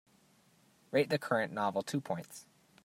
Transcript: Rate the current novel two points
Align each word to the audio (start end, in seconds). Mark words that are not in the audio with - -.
Rate 0.89 1.09
the 1.11 1.19
current 1.19 1.53
novel 1.53 1.83
two 1.83 2.01
points 2.01 2.47